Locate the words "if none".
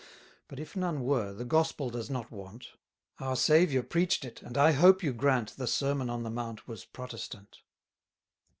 0.59-1.01